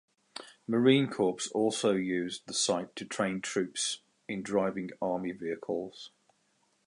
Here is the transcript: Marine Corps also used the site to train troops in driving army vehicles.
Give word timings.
Marine 0.65 1.07
Corps 1.07 1.47
also 1.53 1.91
used 1.91 2.47
the 2.47 2.55
site 2.55 2.95
to 2.95 3.05
train 3.05 3.39
troops 3.39 3.99
in 4.27 4.41
driving 4.41 4.89
army 4.99 5.31
vehicles. 5.31 6.09